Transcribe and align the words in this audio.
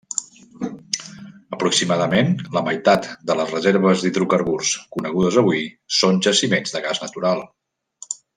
Aproximadament 1.57 2.33
la 2.57 2.63
meitat 2.69 3.05
de 3.31 3.35
les 3.41 3.53
reserves 3.57 4.07
d'hidrocarburs 4.07 4.73
conegudes 4.97 5.39
avui 5.43 5.63
són 5.99 6.19
jaciments 6.29 6.75
de 6.79 6.83
gas 6.89 7.05
natural. 7.07 7.47